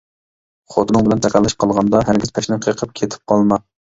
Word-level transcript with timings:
خوتۇنۇڭ 0.75 1.03
بىلەن 1.07 1.21
تاكاللىشىپ 1.25 1.59
قالغاندا 1.65 2.01
ھەرگىز 2.09 2.33
پەشنى 2.39 2.59
قېقىپ 2.65 2.97
كېتىپ 3.01 3.31
قالما. 3.33 3.63